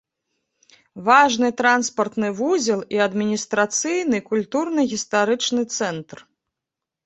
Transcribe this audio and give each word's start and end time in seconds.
Важны 1.09 1.49
транспартны 1.59 2.29
вузел 2.41 2.79
і 2.97 3.05
адміністрацыйны, 3.09 4.17
культурна-гістарычны 4.33 5.61
цэнтр. 5.81 6.17